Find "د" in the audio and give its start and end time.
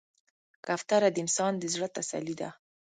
1.11-1.17, 1.57-1.63